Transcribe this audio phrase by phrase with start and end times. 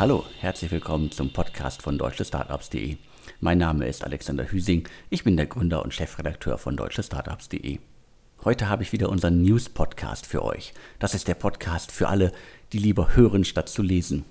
[0.00, 2.96] Hallo, herzlich willkommen zum Podcast von deutschestartups.de.
[3.40, 7.80] Mein Name ist Alexander Hüsing, ich bin der Gründer und Chefredakteur von deutschestartups.de.
[8.42, 10.72] Heute habe ich wieder unseren News-Podcast für euch.
[10.98, 12.32] Das ist der Podcast für alle,
[12.72, 14.24] die lieber hören statt zu lesen.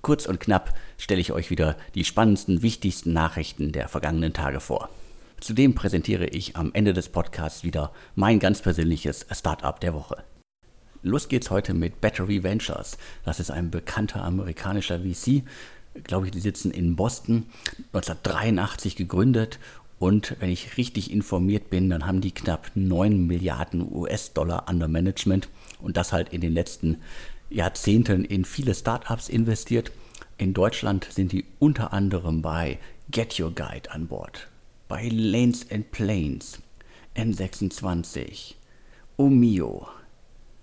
[0.00, 4.88] Kurz und knapp stelle ich euch wieder die spannendsten, wichtigsten Nachrichten der vergangenen Tage vor.
[5.38, 10.24] Zudem präsentiere ich am Ende des Podcasts wieder mein ganz persönliches Startup der Woche.
[11.02, 12.98] Los geht's heute mit Battery Ventures.
[13.24, 15.42] Das ist ein bekannter amerikanischer VC.
[16.04, 17.46] Glaube ich, die sitzen in Boston,
[17.92, 19.58] 1983 gegründet
[19.98, 25.48] und wenn ich richtig informiert bin, dann haben die knapp 9 Milliarden US-Dollar under Management
[25.80, 26.98] und das halt in den letzten
[27.48, 29.92] Jahrzehnten in viele Startups investiert.
[30.38, 32.78] In Deutschland sind die unter anderem bei
[33.10, 34.48] Get Your Guide an Bord,
[34.86, 36.60] bei Lanes and Planes,
[37.16, 38.54] N26,
[39.16, 39.88] Omio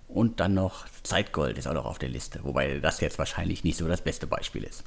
[0.08, 3.76] und dann noch Zeitgold ist auch noch auf der Liste, wobei das jetzt wahrscheinlich nicht
[3.76, 4.84] so das beste Beispiel ist.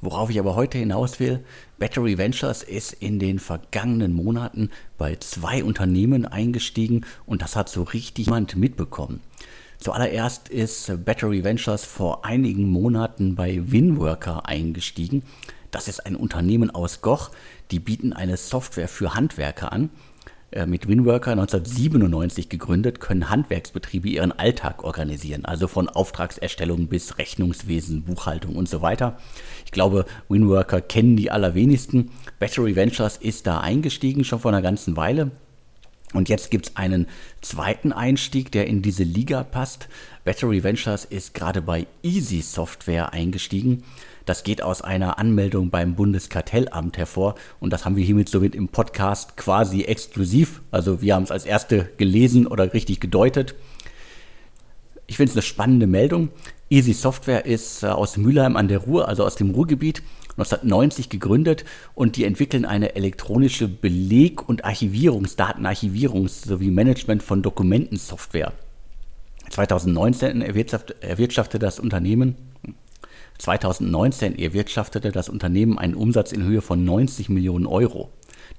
[0.00, 1.44] Worauf ich aber heute hinaus will,
[1.78, 7.84] Battery Ventures ist in den vergangenen Monaten bei zwei Unternehmen eingestiegen und das hat so
[7.84, 9.20] richtig jemand mitbekommen.
[9.78, 15.22] Zuallererst ist Battery Ventures vor einigen Monaten bei Winworker eingestiegen.
[15.70, 17.30] Das ist ein Unternehmen aus Goch,
[17.70, 19.90] die bieten eine Software für Handwerker an.
[20.52, 28.02] Äh, mit Winworker 1997 gegründet, können Handwerksbetriebe ihren Alltag organisieren, also von Auftragserstellung bis Rechnungswesen,
[28.02, 29.16] Buchhaltung und so weiter.
[29.64, 32.10] Ich glaube, Winworker kennen die allerwenigsten.
[32.38, 35.30] Battery Ventures ist da eingestiegen, schon vor einer ganzen Weile.
[36.12, 37.06] Und jetzt gibt es einen
[37.40, 39.88] zweiten Einstieg, der in diese Liga passt.
[40.24, 43.84] Battery Ventures ist gerade bei Easy Software eingestiegen.
[44.24, 48.68] Das geht aus einer Anmeldung beim Bundeskartellamt hervor und das haben wir hiermit somit im
[48.68, 50.60] Podcast quasi exklusiv.
[50.70, 53.54] Also wir haben es als erste gelesen oder richtig gedeutet.
[55.08, 56.28] Ich finde es eine spannende Meldung.
[56.70, 60.02] Easy Software ist äh, aus Mülheim an der Ruhr, also aus dem Ruhrgebiet
[60.32, 68.52] 1990 gegründet und die entwickeln eine elektronische Beleg- und Archivierungs-, Datenarchivierungs- sowie Management von Dokumentensoftware.
[69.50, 72.36] 2019 erwirtschaftete das Unternehmen
[73.38, 78.10] 2019 erwirtschaftete das Unternehmen einen Umsatz in Höhe von 90 Millionen Euro.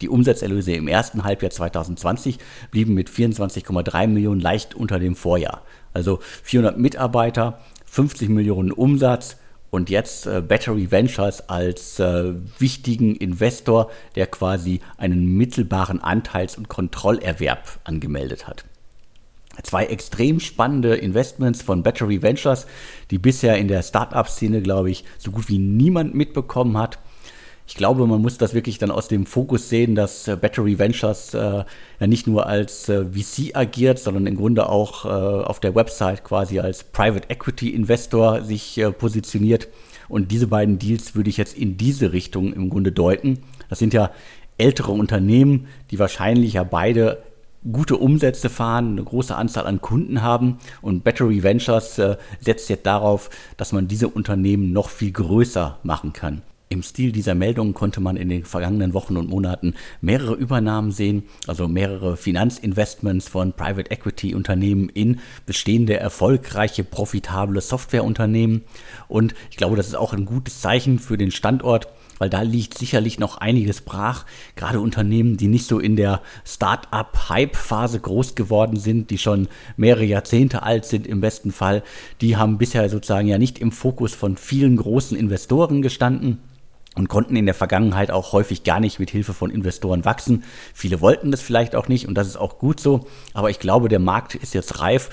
[0.02, 2.40] Die Umsatzerlöse im ersten Halbjahr 2020
[2.72, 5.62] blieben mit 24,3 Millionen leicht unter dem Vorjahr.
[5.94, 9.38] Also 400 Mitarbeiter, 50 Millionen Umsatz,
[9.74, 16.70] und jetzt äh, Battery Ventures als äh, wichtigen Investor, der quasi einen mittelbaren Anteils- und
[16.70, 18.66] Kontrollerwerb angemeldet hat.
[19.64, 22.68] Zwei extrem spannende Investments von Battery Ventures,
[23.10, 27.00] die bisher in der Startup-Szene, glaube ich, so gut wie niemand mitbekommen hat
[27.66, 31.34] ich glaube, man muss das wirklich dann aus dem Fokus sehen, dass äh, Battery Ventures
[31.34, 31.64] äh,
[32.00, 36.24] ja nicht nur als äh, VC agiert, sondern im Grunde auch äh, auf der Website
[36.24, 39.70] quasi als Private Equity Investor sich äh, positioniert.
[40.10, 43.40] Und diese beiden Deals würde ich jetzt in diese Richtung im Grunde deuten.
[43.70, 44.12] Das sind ja
[44.58, 47.24] ältere Unternehmen, die wahrscheinlich ja beide
[47.72, 52.86] gute Umsätze fahren, eine große Anzahl an Kunden haben und Battery Ventures äh, setzt jetzt
[52.86, 56.42] darauf, dass man diese Unternehmen noch viel größer machen kann.
[56.74, 61.22] Im Stil dieser Meldung konnte man in den vergangenen Wochen und Monaten mehrere Übernahmen sehen,
[61.46, 68.64] also mehrere Finanzinvestments von Private Equity Unternehmen in bestehende erfolgreiche, profitable Softwareunternehmen.
[69.08, 72.76] Und ich glaube, das ist auch ein gutes Zeichen für den Standort, weil da liegt
[72.76, 74.26] sicherlich noch einiges brach.
[74.56, 79.48] Gerade Unternehmen, die nicht so in der Start-up-Hype-Phase groß geworden sind, die schon
[79.78, 81.84] mehrere Jahrzehnte alt sind im besten Fall,
[82.20, 86.40] die haben bisher sozusagen ja nicht im Fokus von vielen großen Investoren gestanden
[86.96, 90.44] und konnten in der Vergangenheit auch häufig gar nicht mit Hilfe von Investoren wachsen.
[90.74, 93.90] Viele wollten das vielleicht auch nicht und das ist auch gut so, aber ich glaube,
[93.90, 95.10] der Markt ist jetzt reif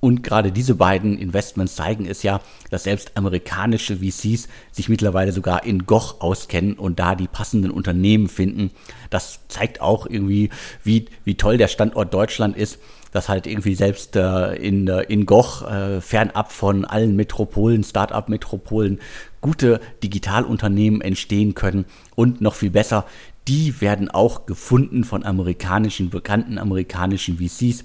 [0.00, 5.64] und gerade diese beiden Investments zeigen es ja, dass selbst amerikanische VCs sich mittlerweile sogar
[5.64, 8.70] in Goch auskennen und da die passenden Unternehmen finden.
[9.10, 10.48] Das zeigt auch irgendwie,
[10.82, 12.78] wie, wie toll der Standort Deutschland ist
[13.12, 19.00] dass halt irgendwie selbst äh, in, äh, in Goch, äh, fernab von allen Metropolen, Start-up-Metropolen,
[19.40, 21.84] gute Digitalunternehmen entstehen können
[22.14, 23.06] und noch viel besser,
[23.48, 27.84] die werden auch gefunden von amerikanischen, bekannten amerikanischen VCs.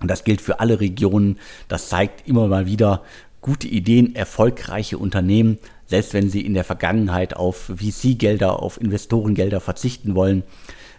[0.00, 1.38] Und das gilt für alle Regionen.
[1.68, 3.02] Das zeigt immer mal wieder
[3.40, 10.14] gute Ideen, erfolgreiche Unternehmen, selbst wenn sie in der Vergangenheit auf VC-Gelder, auf Investorengelder verzichten
[10.14, 10.42] wollen,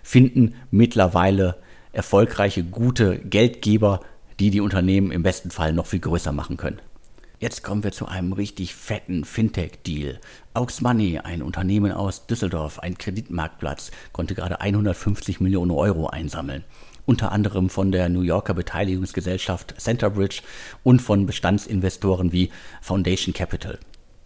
[0.04, 1.58] finden mittlerweile
[1.92, 4.02] erfolgreiche, gute Geldgeber,
[4.40, 6.80] die die Unternehmen im besten Fall noch viel größer machen können.
[7.40, 10.20] Jetzt kommen wir zu einem richtig fetten Fintech-Deal.
[10.54, 16.64] Aux Money, ein Unternehmen aus Düsseldorf, ein Kreditmarktplatz, konnte gerade 150 Millionen Euro einsammeln.
[17.08, 20.44] Unter anderem von der New Yorker Beteiligungsgesellschaft Centerbridge
[20.84, 23.80] und von Bestandsinvestoren wie Foundation Capital.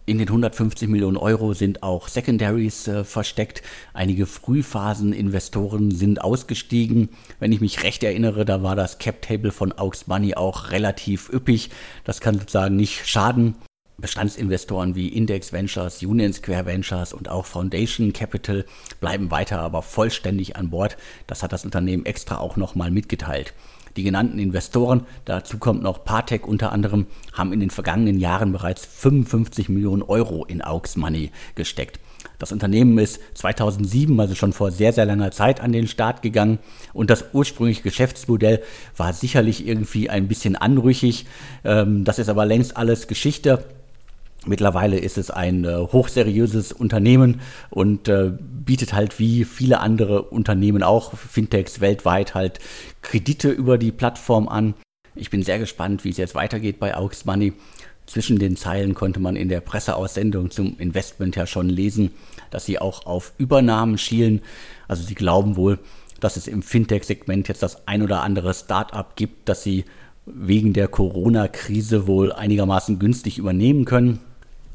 [0.08, 3.62] In den 150 Millionen Euro sind auch Secondaries äh, versteckt.
[3.92, 7.08] Einige Frühphasen-Investoren sind ausgestiegen.
[7.40, 11.70] Wenn ich mich recht erinnere, da war das Cap-Table von Aux Money auch relativ üppig.
[12.04, 13.56] Das kann sozusagen nicht schaden.
[13.98, 18.64] Bestandsinvestoren wie Index Ventures, Union Square Ventures und auch Foundation Capital
[19.00, 20.96] bleiben weiter aber vollständig an Bord.
[21.26, 23.54] Das hat das Unternehmen extra auch nochmal mitgeteilt.
[23.96, 28.84] Die genannten Investoren, dazu kommt noch Partec unter anderem, haben in den vergangenen Jahren bereits
[28.84, 31.98] 55 Millionen Euro in Aux Money gesteckt.
[32.38, 36.58] Das Unternehmen ist 2007, also schon vor sehr, sehr langer Zeit, an den Start gegangen
[36.92, 38.62] und das ursprüngliche Geschäftsmodell
[38.96, 41.26] war sicherlich irgendwie ein bisschen anrüchig.
[41.64, 43.64] Ähm, das ist aber längst alles Geschichte.
[44.48, 47.40] Mittlerweile ist es ein äh, hochseriöses Unternehmen
[47.70, 52.60] und äh, bietet halt wie viele andere Unternehmen auch, Fintechs weltweit, halt
[53.02, 54.74] Kredite über die Plattform an.
[55.14, 57.54] Ich bin sehr gespannt, wie es jetzt weitergeht bei Aux Money.
[58.06, 62.12] Zwischen den Zeilen konnte man in der Presseaussendung zum Investment ja schon lesen,
[62.50, 64.42] dass sie auch auf Übernahmen schielen.
[64.86, 65.80] Also sie glauben wohl,
[66.20, 69.84] dass es im Fintech-Segment jetzt das ein oder andere Start-up gibt, das sie
[70.24, 74.20] wegen der Corona-Krise wohl einigermaßen günstig übernehmen können.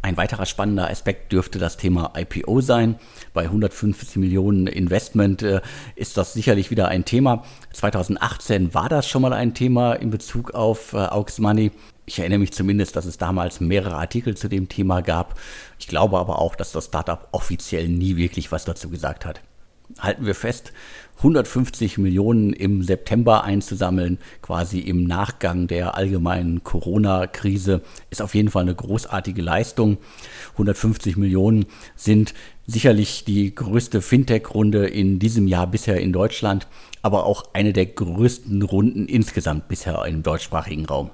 [0.03, 2.95] Ein weiterer spannender Aspekt dürfte das Thema IPO sein.
[3.33, 5.62] Bei 150 Millionen Investment äh,
[5.95, 7.44] ist das sicherlich wieder ein Thema.
[7.74, 11.71] 2018 war das schon mal ein Thema in Bezug auf äh, Aux Money.
[12.07, 15.39] Ich erinnere mich zumindest, dass es damals mehrere Artikel zu dem Thema gab.
[15.80, 19.42] Ich glaube aber auch, dass das Startup offiziell nie wirklich was dazu gesagt hat.
[20.00, 20.74] Halten wir fest,
[21.18, 28.64] 150 Millionen im September einzusammeln, quasi im Nachgang der allgemeinen Corona-Krise, ist auf jeden Fall
[28.64, 29.98] eine großartige Leistung.
[30.54, 31.66] 150 Millionen
[31.96, 32.34] sind
[32.66, 36.68] sicherlich die größte Fintech-Runde in diesem Jahr bisher in Deutschland,
[37.04, 41.12] aber auch eine der größten Runden insgesamt bisher im deutschsprachigen Raum.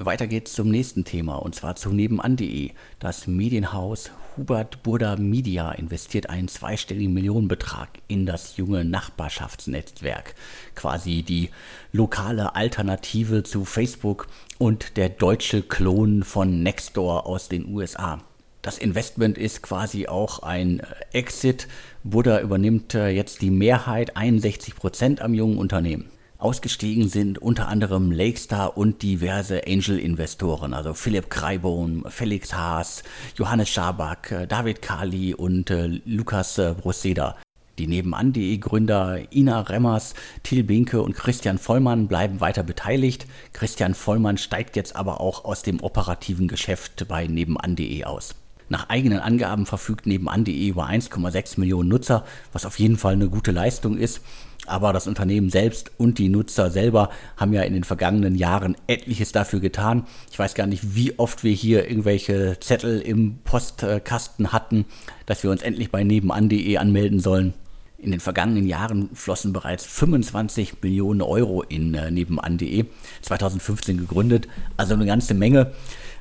[0.00, 2.70] Weiter geht's zum nächsten Thema und zwar zu nebenan.de.
[3.00, 10.36] Das Medienhaus Hubert Burda Media investiert einen zweistelligen Millionenbetrag in das junge Nachbarschaftsnetzwerk.
[10.76, 11.50] Quasi die
[11.90, 18.20] lokale Alternative zu Facebook und der deutsche Klon von Nextdoor aus den USA.
[18.62, 20.82] Das Investment ist quasi auch ein
[21.12, 21.66] Exit.
[22.04, 26.10] Buddha übernimmt äh, jetzt die Mehrheit, 61 Prozent am jungen Unternehmen.
[26.40, 33.02] Ausgestiegen sind unter anderem Lakestar und diverse Angel-Investoren, also Philipp Kreibohm, Felix Haas,
[33.36, 37.36] Johannes Schaback, äh, David Kali und äh, Lukas äh, Broseda.
[37.80, 40.14] Die nebenan.de Gründer Ina Remmers,
[40.44, 43.26] Till Binke und Christian Vollmann bleiben weiter beteiligt.
[43.52, 48.36] Christian Vollmann steigt jetzt aber auch aus dem operativen Geschäft bei nebenan.de aus.
[48.68, 53.50] Nach eigenen Angaben verfügt nebenan.de über 1,6 Millionen Nutzer, was auf jeden Fall eine gute
[53.50, 54.20] Leistung ist.
[54.68, 59.32] Aber das Unternehmen selbst und die Nutzer selber haben ja in den vergangenen Jahren etliches
[59.32, 60.06] dafür getan.
[60.30, 64.84] Ich weiß gar nicht, wie oft wir hier irgendwelche Zettel im Postkasten hatten,
[65.26, 67.54] dass wir uns endlich bei nebenan.de anmelden sollen.
[68.00, 72.84] In den vergangenen Jahren flossen bereits 25 Millionen Euro in äh, nebenan.de,
[73.22, 75.72] 2015 gegründet, also eine ganze Menge.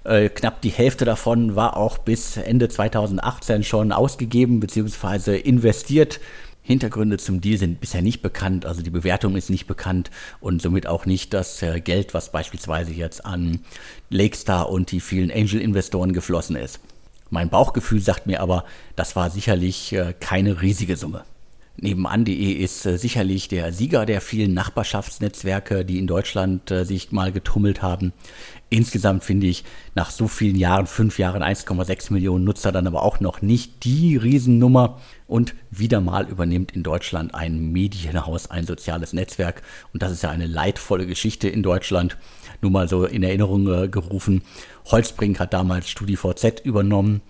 [0.03, 5.37] Äh, knapp die Hälfte davon war auch bis Ende 2018 schon ausgegeben bzw.
[5.37, 6.19] investiert.
[6.67, 10.85] Hintergründe zum Deal sind bisher nicht bekannt, also die Bewertung ist nicht bekannt und somit
[10.85, 13.61] auch nicht das äh, Geld, was beispielsweise jetzt an
[14.09, 16.81] Lakestar und die vielen Angel-Investoren geflossen ist.
[17.29, 18.65] Mein Bauchgefühl sagt mir aber,
[18.97, 21.23] das war sicherlich äh, keine riesige Summe.
[21.77, 27.81] Nebenan.de ist äh, sicherlich der Sieger der vielen Nachbarschaftsnetzwerke, die in Deutschland sich mal getummelt
[27.81, 28.11] haben.
[28.69, 29.63] Insgesamt finde ich
[29.95, 34.17] nach so vielen Jahren, fünf Jahren, 1,6 Millionen Nutzer dann aber auch noch nicht die
[34.17, 34.99] Riesennummer.
[35.25, 39.61] Und wieder mal übernimmt in Deutschland ein Medienhaus ein soziales Netzwerk.
[39.93, 42.17] Und das ist ja eine leidvolle Geschichte in Deutschland.
[42.61, 44.41] Nur mal so in Erinnerung äh, gerufen.
[44.85, 47.21] Holzbrink hat damals StudiVZ übernommen.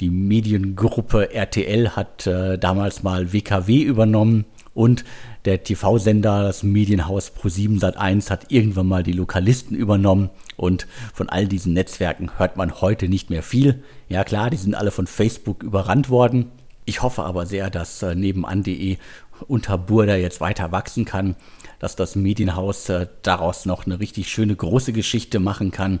[0.00, 4.44] Die Mediengruppe RTL hat äh, damals mal WKW übernommen
[4.74, 5.04] und
[5.44, 11.46] der TV-Sender, das Medienhaus Pro7 Sat1 hat irgendwann mal die Lokalisten übernommen und von all
[11.46, 13.82] diesen Netzwerken hört man heute nicht mehr viel.
[14.08, 16.50] Ja klar, die sind alle von Facebook überrannt worden.
[16.84, 18.96] Ich hoffe aber sehr, dass äh, nebenan.de
[19.42, 21.36] unter Burda jetzt weiter wachsen kann,
[21.78, 26.00] dass das Medienhaus äh, daraus noch eine richtig schöne große Geschichte machen kann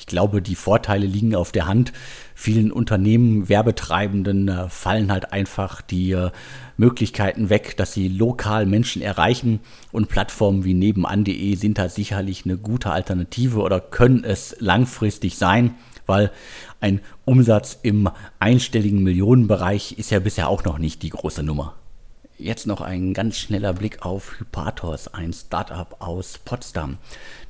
[0.00, 1.92] ich glaube, die Vorteile liegen auf der Hand.
[2.34, 6.30] Vielen Unternehmen, Werbetreibenden äh, fallen halt einfach die äh,
[6.78, 9.60] Möglichkeiten weg, dass sie lokal Menschen erreichen
[9.92, 15.74] und Plattformen wie nebenan.de sind da sicherlich eine gute Alternative oder können es langfristig sein,
[16.06, 16.32] weil
[16.80, 21.74] ein Umsatz im einstelligen Millionenbereich ist ja bisher auch noch nicht die große Nummer.
[22.40, 26.96] Jetzt noch ein ganz schneller Blick auf Hypatos, ein Startup aus Potsdam.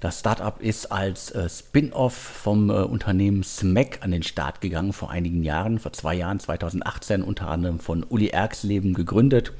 [0.01, 5.13] Das Startup ist als äh, Spin-off vom äh, Unternehmen SMAC an den Start gegangen vor
[5.13, 9.53] einigen Jahren, vor zwei Jahren, 2018 unter anderem von Uli Erxleben gegründet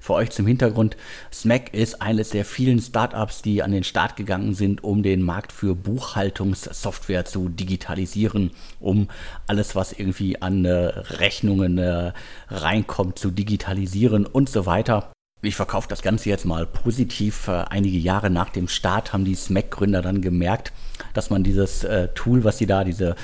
[0.00, 0.96] für euch zum Hintergrund,
[1.32, 5.52] SMAC ist eines der vielen Startups, die an den Start gegangen sind, um den Markt
[5.52, 9.08] für Buchhaltungssoftware zu digitalisieren, um
[9.46, 12.12] alles, was irgendwie an äh, Rechnungen äh,
[12.48, 15.12] reinkommt, zu digitalisieren und so weiter.
[15.42, 17.48] Ich verkaufe das Ganze jetzt mal positiv.
[17.48, 20.72] Äh, einige Jahre nach dem Start haben die SMAC-Gründer dann gemerkt,
[21.14, 23.16] dass man dieses Tool, was sie da, diese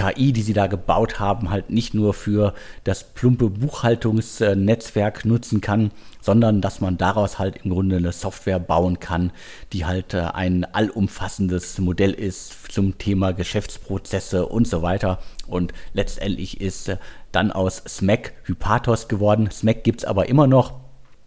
[0.00, 2.54] KI, die sie da gebaut haben, halt nicht nur für
[2.84, 5.90] das plumpe Buchhaltungsnetzwerk nutzen kann,
[6.22, 9.30] sondern dass man daraus halt im Grunde eine Software bauen kann,
[9.74, 15.18] die halt äh, ein allumfassendes Modell ist zum Thema Geschäftsprozesse und so weiter.
[15.46, 16.96] Und letztendlich ist äh,
[17.30, 19.50] dann aus SMAC Hypatos geworden.
[19.50, 20.80] SMAC gibt es aber immer noch.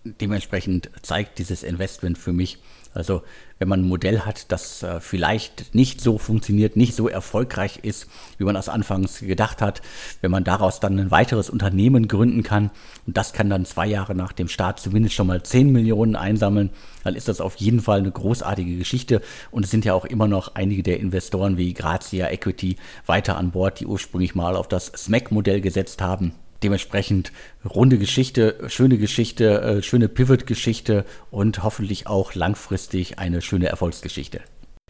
[0.04, 2.58] Dementsprechend zeigt dieses Investment für mich,
[2.94, 3.24] also
[3.60, 8.08] wenn man ein Modell hat, das äh, vielleicht nicht so funktioniert, nicht so erfolgreich ist,
[8.38, 9.82] wie man das anfangs gedacht hat,
[10.22, 12.72] wenn man daraus dann ein weiteres Unternehmen gründen kann
[13.08, 16.72] und das kann dann zwei Jahre nach dem Start zumindest schon mal 10 Millionen einsammeln,
[17.04, 19.22] dann ist das auf jeden Fall eine großartige Geschichte
[19.52, 23.52] und es sind ja auch immer noch einige der Investoren wie Grazia Equity weiter an
[23.52, 26.34] Bord, die ursprünglich mal auf das SMAC-Modell gesetzt haben.
[26.64, 27.34] Dementsprechend
[27.66, 34.40] runde Geschichte, schöne Geschichte, äh, schöne Pivot-Geschichte und hoffentlich auch langfristig eine schöne Erfolgsgeschichte.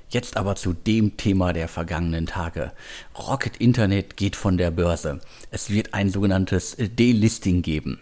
[0.10, 2.72] Jetzt aber zu dem Thema der vergangenen Tage.
[3.18, 5.20] Rocket Internet geht von der Börse.
[5.50, 8.00] Es wird ein sogenanntes Delisting geben.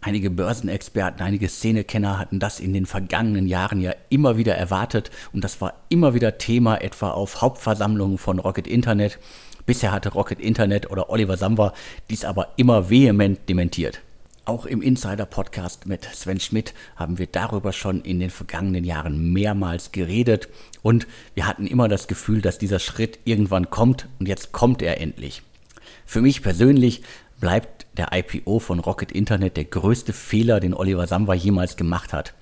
[0.00, 5.44] Einige Börsenexperten, einige Szenekenner hatten das in den vergangenen Jahren ja immer wieder erwartet und
[5.44, 9.20] das war immer wieder Thema, etwa auf Hauptversammlungen von Rocket Internet.
[9.64, 11.72] Bisher hatte Rocket Internet oder Oliver Samba
[12.10, 14.00] dies aber immer vehement dementiert.
[14.44, 19.92] Auch im Insider-Podcast mit Sven Schmidt haben wir darüber schon in den vergangenen Jahren mehrmals
[19.92, 20.48] geredet
[20.82, 25.00] und wir hatten immer das Gefühl, dass dieser Schritt irgendwann kommt und jetzt kommt er
[25.00, 25.42] endlich.
[26.06, 27.02] Für mich persönlich
[27.40, 32.34] bleibt der IPO von Rocket Internet der größte Fehler, den Oliver Samba jemals gemacht hat.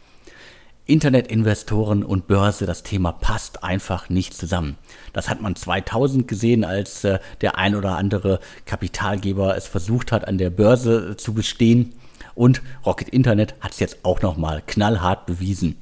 [0.90, 4.76] Internetinvestoren und Börse, das Thema passt einfach nicht zusammen.
[5.12, 10.26] Das hat man 2000 gesehen, als äh, der ein oder andere Kapitalgeber es versucht hat,
[10.26, 11.94] an der Börse zu bestehen.
[12.34, 15.76] Und Rocket Internet hat es jetzt auch nochmal knallhart bewiesen.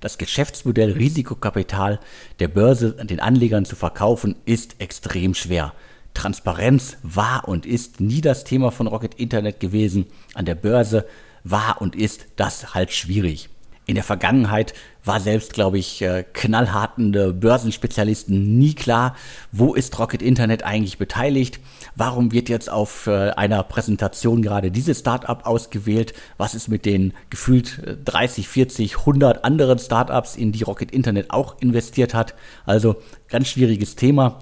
[0.00, 2.00] Das Geschäftsmodell Risikokapital
[2.40, 5.72] der Börse den Anlegern zu verkaufen, ist extrem schwer.
[6.14, 10.06] Transparenz war und ist nie das Thema von Rocket Internet gewesen.
[10.34, 11.06] An der Börse
[11.44, 13.50] war und ist das halt schwierig.
[13.88, 19.16] In der Vergangenheit war selbst, glaube ich, äh, knallharten äh, Börsenspezialisten nie klar,
[19.50, 21.58] wo ist Rocket Internet eigentlich beteiligt,
[21.96, 27.14] warum wird jetzt auf äh, einer Präsentation gerade dieses Startup ausgewählt, was ist mit den
[27.30, 32.34] gefühlt 30, 40, 100 anderen Startups, in die Rocket Internet auch investiert hat.
[32.66, 32.96] Also
[33.30, 34.40] ganz schwieriges Thema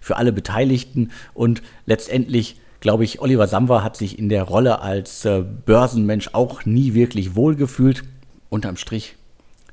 [0.00, 1.12] für alle Beteiligten.
[1.34, 5.26] Und letztendlich glaube ich, Oliver Samba hat sich in der Rolle als
[5.66, 8.04] Börsenmensch auch nie wirklich wohlgefühlt
[8.48, 9.16] unterm Strich,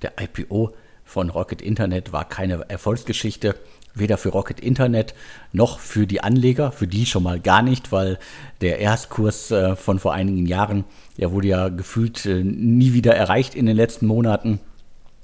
[0.01, 3.55] der IPO von Rocket Internet war keine Erfolgsgeschichte,
[3.93, 5.13] weder für Rocket Internet
[5.53, 8.19] noch für die Anleger, für die schon mal gar nicht, weil
[8.61, 10.83] der Erstkurs äh, von vor einigen Jahren,
[11.17, 14.59] der wurde ja gefühlt äh, nie wieder erreicht in den letzten Monaten.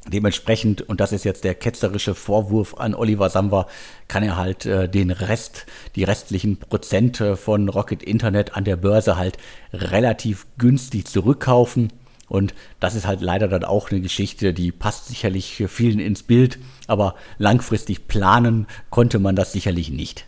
[0.07, 3.67] Dementsprechend, und das ist jetzt der ketzerische Vorwurf an Oliver Samba,
[4.07, 9.17] kann er halt äh, den Rest, die restlichen Prozente von Rocket Internet an der Börse
[9.17, 9.37] halt
[9.73, 11.91] relativ günstig zurückkaufen
[12.31, 16.59] und das ist halt leider dann auch eine Geschichte, die passt sicherlich vielen ins Bild,
[16.87, 20.27] aber langfristig planen konnte man das sicherlich nicht.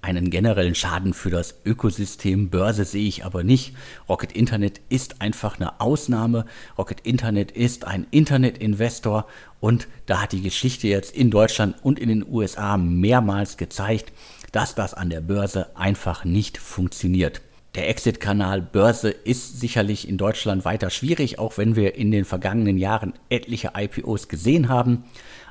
[0.00, 3.74] Einen generellen Schaden für das Ökosystem Börse sehe ich aber nicht.
[4.08, 6.46] Rocket Internet ist einfach eine Ausnahme.
[6.78, 9.26] Rocket Internet ist ein Internetinvestor
[9.58, 14.12] und da hat die Geschichte jetzt in Deutschland und in den USA mehrmals gezeigt,
[14.52, 17.42] dass das an der Börse einfach nicht funktioniert.
[17.76, 22.78] Der Exit-Kanal Börse ist sicherlich in Deutschland weiter schwierig, auch wenn wir in den vergangenen
[22.78, 25.04] Jahren etliche IPOs gesehen haben.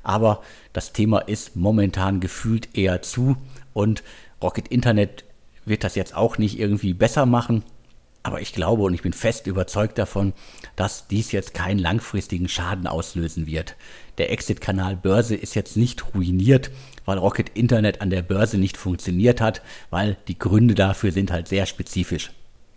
[0.03, 0.41] Aber
[0.73, 3.37] das Thema ist momentan gefühlt eher zu
[3.73, 4.03] und
[4.41, 5.23] Rocket Internet
[5.65, 7.63] wird das jetzt auch nicht irgendwie besser machen.
[8.21, 10.33] Aber ich glaube und ich bin fest überzeugt davon,
[10.75, 13.75] dass dies jetzt keinen langfristigen Schaden auslösen wird.
[14.17, 16.69] Der Exit-Kanal Börse ist jetzt nicht ruiniert,
[17.05, 21.47] weil Rocket Internet an der Börse nicht funktioniert hat, weil die Gründe dafür sind halt
[21.47, 22.31] sehr spezifisch.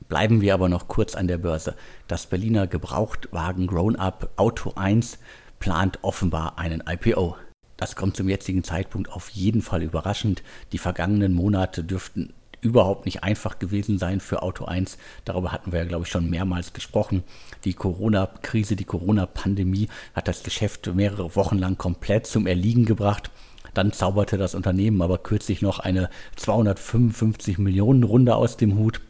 [0.08, 1.74] Bleiben wir aber noch kurz an der Börse.
[2.06, 5.18] Das Berliner Gebrauchtwagen Grown-Up Auto 1
[5.58, 7.36] plant offenbar einen IPO.
[7.76, 10.42] Das kommt zum jetzigen Zeitpunkt auf jeden Fall überraschend.
[10.70, 14.96] Die vergangenen Monate dürften überhaupt nicht einfach gewesen sein für Auto 1.
[15.26, 17.22] Darüber hatten wir ja, glaube ich, schon mehrmals gesprochen.
[17.64, 23.30] Die Corona-Krise, die Corona-Pandemie hat das Geschäft mehrere Wochen lang komplett zum Erliegen gebracht.
[23.74, 29.00] Dann zauberte das Unternehmen aber kürzlich noch eine 255 Millionen Runde aus dem Hut.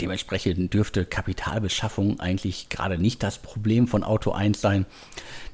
[0.00, 4.86] Dementsprechend dürfte Kapitalbeschaffung eigentlich gerade nicht das Problem von Auto 1 sein.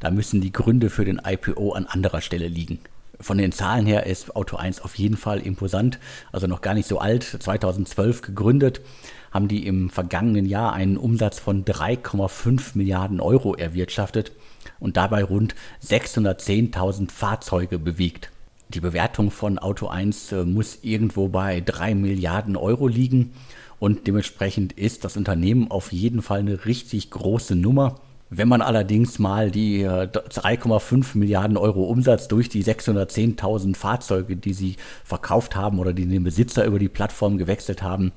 [0.01, 2.79] Da müssen die Gründe für den IPO an anderer Stelle liegen.
[3.25, 5.99] Von den Zahlen her ist Auto 1 auf jeden Fall imposant,
[6.31, 8.83] also noch gar nicht so alt, 2012 gegründet,
[9.31, 14.33] haben die im vergangenen Jahr einen Umsatz von 3,5 Milliarden Euro erwirtschaftet
[14.79, 18.31] und dabei rund 610.000 Fahrzeuge bewegt.
[18.69, 23.33] Die Bewertung von Auto 1 äh, muss irgendwo bei 3 Milliarden Euro liegen
[23.79, 28.01] und dementsprechend ist das Unternehmen auf jeden Fall eine richtig große Nummer.
[28.31, 34.55] Wenn man allerdings mal die 3,5 äh, Milliarden Euro Umsatz durch die 610.000 Fahrzeuge, die
[34.55, 38.13] sie verkauft haben oder die den Besitzer über die Plattform gewechselt haben,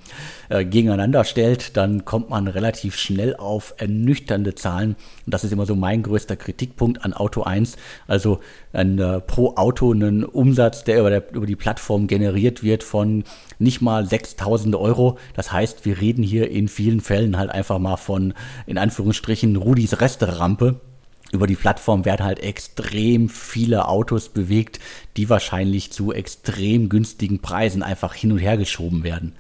[0.50, 4.96] äh, gegeneinander stellt, dann kommt man relativ schnell auf ernüchternde Zahlen.
[5.26, 7.76] Und das ist immer so mein größter Kritikpunkt an Auto 1.
[8.08, 8.40] Also
[8.72, 13.26] ein, äh, pro Auto einen Umsatz, der über, der über die Plattform generiert wird von
[13.60, 15.18] nicht mal 6.000 Euro.
[15.36, 18.34] Das heißt, wir reden hier in vielen Fällen halt einfach mal von,
[18.66, 20.80] in Anführungsstrichen, Rudis Resterampe.
[21.32, 24.80] Über die Plattform werden halt extrem viele Autos bewegt,
[25.18, 29.34] die wahrscheinlich zu extrem günstigen Preisen einfach hin und her geschoben werden.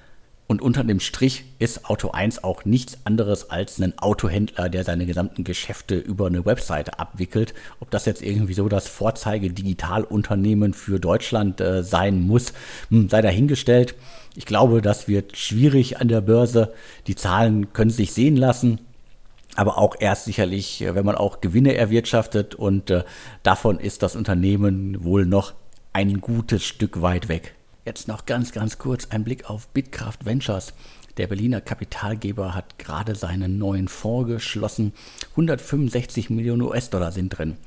[0.47, 5.05] Und unter dem Strich ist Auto 1 auch nichts anderes als ein Autohändler, der seine
[5.05, 7.53] gesamten Geschäfte über eine Webseite abwickelt.
[7.81, 12.53] Ob das jetzt irgendwie so das Vorzeige-Digitalunternehmen für Deutschland äh, sein muss,
[12.89, 13.95] hm, sei dahingestellt.
[14.35, 16.73] Ich glaube, das wird schwierig an der Börse.
[17.07, 18.79] Die Zahlen können sich sehen lassen
[19.57, 23.03] aber auch erst sicherlich, äh, wenn man auch Gewinne erwirtschaftet und äh,
[23.43, 25.53] davon ist das Unternehmen wohl noch
[25.93, 27.55] ein gutes Stück weit weg.
[27.83, 30.73] Jetzt noch ganz, ganz kurz ein Blick auf Bitkraft Ventures.
[31.17, 34.93] Der Berliner Kapitalgeber hat gerade seinen neuen Fonds geschlossen.
[35.31, 37.57] 165 Millionen US-Dollar sind drin.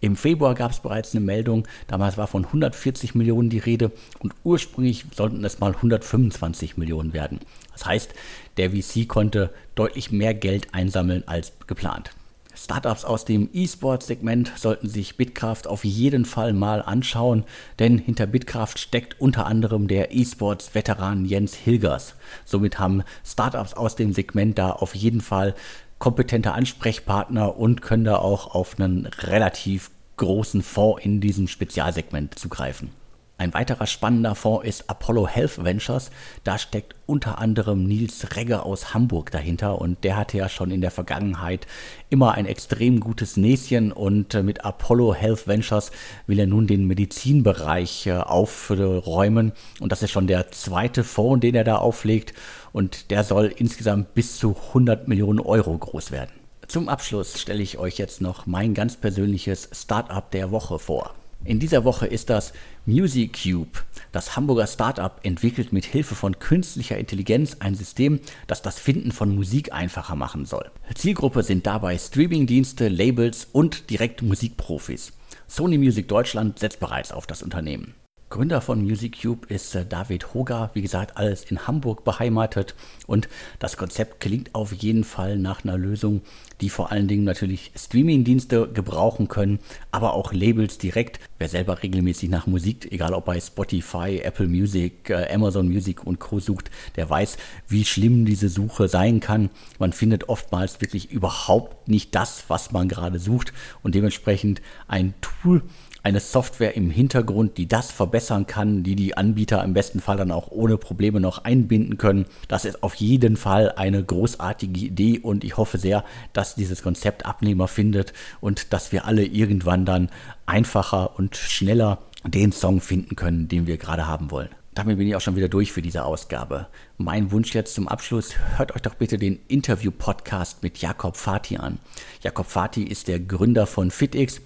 [0.00, 4.34] Im Februar gab es bereits eine Meldung, damals war von 140 Millionen die Rede und
[4.44, 7.40] ursprünglich sollten es mal 125 Millionen werden.
[7.72, 8.14] Das heißt,
[8.58, 12.10] der VC konnte deutlich mehr Geld einsammeln als geplant.
[12.56, 17.44] Startups aus dem E-Sport-Segment sollten sich Bitkraft auf jeden Fall mal anschauen,
[17.78, 22.14] denn hinter Bitkraft steckt unter anderem der E-Sports-Veteran Jens Hilgers.
[22.46, 25.54] Somit haben Startups aus dem Segment da auf jeden Fall
[25.98, 32.90] kompetente Ansprechpartner und können da auch auf einen relativ großen Fonds in diesem Spezialsegment zugreifen.
[33.38, 36.10] Ein weiterer spannender Fonds ist Apollo Health Ventures.
[36.42, 40.80] Da steckt unter anderem Nils Regge aus Hamburg dahinter und der hatte ja schon in
[40.80, 41.66] der Vergangenheit
[42.08, 45.92] immer ein extrem gutes Näschen und äh, mit Apollo Health Ventures
[46.26, 51.54] will er nun den Medizinbereich äh, aufräumen und das ist schon der zweite Fonds, den
[51.54, 52.32] er da auflegt
[52.72, 56.30] und der soll insgesamt bis zu 100 Millionen Euro groß werden.
[56.68, 61.14] Zum Abschluss stelle ich euch jetzt noch mein ganz persönliches Startup der Woche vor.
[61.44, 62.52] In dieser Woche ist das
[62.86, 63.80] MusicCube.
[64.12, 69.34] Das Hamburger Startup entwickelt mit Hilfe von künstlicher Intelligenz ein System, das das Finden von
[69.34, 70.70] Musik einfacher machen soll.
[70.94, 75.12] Zielgruppe sind dabei Streamingdienste, Labels und direkt Musikprofis.
[75.48, 77.94] Sony Music Deutschland setzt bereits auf das Unternehmen.
[78.28, 82.74] Gründer von MusicCube ist äh, David Hoger, wie gesagt, alles in Hamburg beheimatet
[83.06, 83.28] und
[83.60, 86.22] das Konzept klingt auf jeden Fall nach einer Lösung,
[86.60, 89.60] die vor allen Dingen natürlich Streamingdienste gebrauchen können,
[89.92, 91.20] aber auch Labels direkt.
[91.38, 96.18] Wer selber regelmäßig nach Musik, egal ob bei Spotify, Apple Music, äh, Amazon Music und
[96.18, 97.36] Co sucht, der weiß,
[97.68, 99.50] wie schlimm diese Suche sein kann.
[99.78, 103.52] Man findet oftmals wirklich überhaupt nicht das, was man gerade sucht
[103.84, 105.62] und dementsprechend ein Tool,
[106.06, 110.30] eine Software im Hintergrund, die das verbessern kann, die die Anbieter im besten Fall dann
[110.30, 112.26] auch ohne Probleme noch einbinden können.
[112.46, 117.26] Das ist auf jeden Fall eine großartige Idee und ich hoffe sehr, dass dieses Konzept
[117.26, 120.08] Abnehmer findet und dass wir alle irgendwann dann
[120.46, 124.50] einfacher und schneller den Song finden können, den wir gerade haben wollen.
[124.76, 126.68] Damit bin ich auch schon wieder durch für diese Ausgabe.
[126.98, 131.78] Mein Wunsch jetzt zum Abschluss, hört euch doch bitte den Interview-Podcast mit Jakob Fati an.
[132.22, 134.40] Jakob Fati ist der Gründer von FitX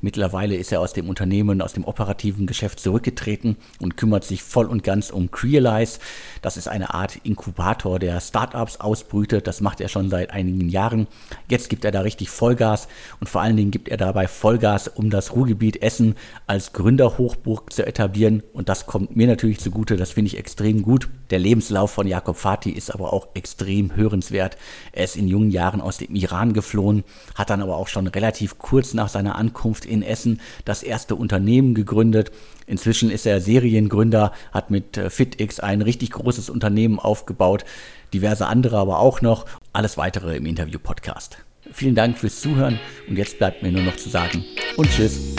[0.00, 4.66] Mittlerweile ist er aus dem Unternehmen, aus dem operativen Geschäft zurückgetreten und kümmert sich voll
[4.66, 5.98] und ganz um Crealize.
[6.42, 9.46] Das ist eine Art Inkubator, der Startups ausbrütet.
[9.46, 11.06] Das macht er schon seit einigen Jahren.
[11.48, 12.88] Jetzt gibt er da richtig Vollgas
[13.20, 17.86] und vor allen Dingen gibt er dabei Vollgas, um das Ruhrgebiet Essen als Gründerhochburg zu
[17.86, 18.42] etablieren.
[18.52, 19.96] Und das kommt mir natürlich zugute.
[19.96, 21.08] Das finde ich extrem gut.
[21.30, 24.56] Der Lebenslauf von Jakob Fatih ist aber auch extrem hörenswert.
[24.92, 27.04] Er ist in jungen Jahren aus dem Iran geflohen,
[27.34, 31.74] hat dann aber auch schon relativ kurz nach seiner Ankunft in Essen das erste Unternehmen
[31.74, 32.32] gegründet.
[32.66, 37.64] Inzwischen ist er Seriengründer, hat mit äh, FitX ein richtig großes Unternehmen aufgebaut,
[38.12, 39.46] diverse andere aber auch noch.
[39.72, 41.38] Alles weitere im Interview-Podcast.
[41.72, 42.78] Vielen Dank fürs Zuhören
[43.08, 44.44] und jetzt bleibt mir nur noch zu sagen
[44.76, 45.34] und tschüss.